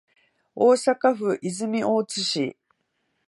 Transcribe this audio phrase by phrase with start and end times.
[0.55, 2.57] 大阪府泉大津市